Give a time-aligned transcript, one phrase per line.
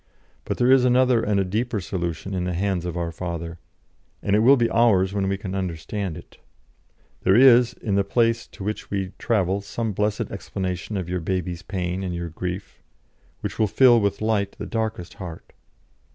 [0.45, 3.59] But there is another and a deeper solution in the hands of our Father;
[4.23, 6.39] and it will be ours when we can understand it.
[7.21, 12.01] There is in the place to which we travelsome blessed explanation of your baby's pain
[12.01, 12.81] and your grief,
[13.41, 15.53] which will fill with light the darkest heart.